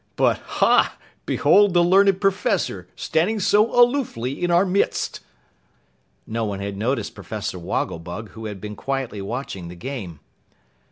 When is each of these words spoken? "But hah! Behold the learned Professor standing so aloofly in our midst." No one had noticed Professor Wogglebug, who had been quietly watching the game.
"But 0.15 0.39
hah! 0.39 0.95
Behold 1.27 1.75
the 1.75 1.83
learned 1.83 2.19
Professor 2.19 2.87
standing 2.95 3.39
so 3.39 3.69
aloofly 3.79 4.31
in 4.43 4.49
our 4.49 4.65
midst." 4.65 5.19
No 6.25 6.43
one 6.43 6.59
had 6.59 6.75
noticed 6.75 7.13
Professor 7.13 7.59
Wogglebug, 7.59 8.29
who 8.29 8.45
had 8.47 8.59
been 8.59 8.75
quietly 8.75 9.21
watching 9.21 9.67
the 9.67 9.75
game. 9.75 10.19